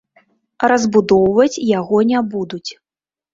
[0.71, 2.65] Разбудоўваць яго не будуць.